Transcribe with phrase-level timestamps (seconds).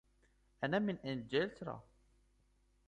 [0.63, 1.83] أنا من إنجلترا.